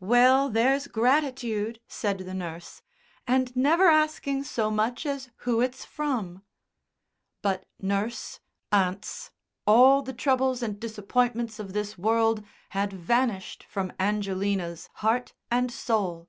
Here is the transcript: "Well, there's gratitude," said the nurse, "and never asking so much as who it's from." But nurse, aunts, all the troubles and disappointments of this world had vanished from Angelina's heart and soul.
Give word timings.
"Well, 0.00 0.50
there's 0.50 0.88
gratitude," 0.88 1.80
said 1.88 2.18
the 2.18 2.34
nurse, 2.34 2.82
"and 3.26 3.56
never 3.56 3.88
asking 3.88 4.44
so 4.44 4.70
much 4.70 5.06
as 5.06 5.30
who 5.38 5.62
it's 5.62 5.86
from." 5.86 6.42
But 7.40 7.64
nurse, 7.80 8.40
aunts, 8.70 9.30
all 9.66 10.02
the 10.02 10.12
troubles 10.12 10.62
and 10.62 10.78
disappointments 10.78 11.58
of 11.58 11.72
this 11.72 11.96
world 11.96 12.44
had 12.76 12.92
vanished 12.92 13.64
from 13.70 13.94
Angelina's 13.98 14.90
heart 14.96 15.32
and 15.50 15.72
soul. 15.72 16.28